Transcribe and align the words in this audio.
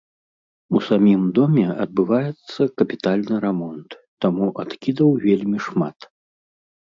У 0.77 0.79
самім 0.85 1.21
доме 1.39 1.65
адбываецца 1.83 2.61
капітальны 2.81 3.35
рамонт, 3.45 3.89
таму 4.27 4.45
адкідаў 4.63 5.09
вельмі 5.27 5.57
шмат. 5.67 5.97